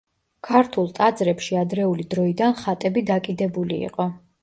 [0.47, 4.13] ქართულ ტაძრებში ადრეული დროიდან ხატები დაკიდებული იყო.